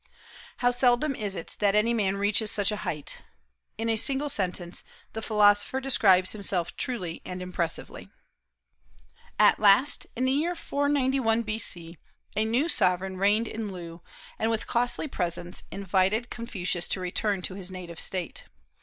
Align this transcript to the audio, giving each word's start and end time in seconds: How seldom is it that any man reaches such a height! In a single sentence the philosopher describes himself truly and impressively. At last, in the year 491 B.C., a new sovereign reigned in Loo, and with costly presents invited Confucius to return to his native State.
How 0.57 0.71
seldom 0.71 1.13
is 1.15 1.35
it 1.35 1.57
that 1.59 1.75
any 1.75 1.93
man 1.93 2.17
reaches 2.17 2.49
such 2.49 2.71
a 2.71 2.77
height! 2.77 3.19
In 3.77 3.87
a 3.87 3.95
single 3.97 4.29
sentence 4.29 4.83
the 5.13 5.21
philosopher 5.21 5.79
describes 5.79 6.31
himself 6.31 6.75
truly 6.75 7.21
and 7.23 7.39
impressively. 7.39 8.09
At 9.37 9.59
last, 9.59 10.07
in 10.15 10.25
the 10.25 10.31
year 10.31 10.55
491 10.55 11.43
B.C., 11.43 11.99
a 12.35 12.45
new 12.45 12.67
sovereign 12.67 13.17
reigned 13.17 13.47
in 13.47 13.71
Loo, 13.71 14.01
and 14.39 14.49
with 14.49 14.65
costly 14.65 15.07
presents 15.07 15.61
invited 15.69 16.31
Confucius 16.31 16.87
to 16.87 16.99
return 16.99 17.43
to 17.43 17.53
his 17.53 17.69
native 17.69 17.99
State. 17.99 18.45